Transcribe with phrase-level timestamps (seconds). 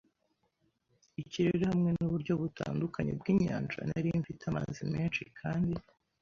[1.21, 3.77] ikirere hamwe nuburyo butandukanye bwinyanja.
[3.89, 5.75] Nari mfite amazi menshi kandi